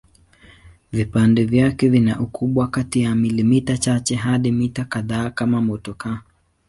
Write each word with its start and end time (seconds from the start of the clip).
Vipande 0.91 1.45
vyake 1.45 1.89
vina 1.89 2.19
ukubwa 2.19 2.67
kati 2.67 3.01
ya 3.01 3.15
milimita 3.15 3.77
chache 3.77 4.15
hadi 4.15 4.51
mita 4.51 4.85
kadhaa 4.85 5.29
kama 5.29 5.61
motokaa. 5.61 6.21